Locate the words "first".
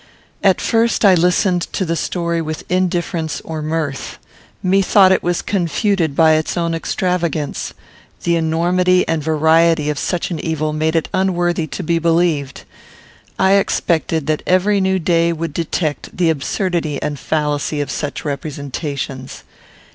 0.59-1.05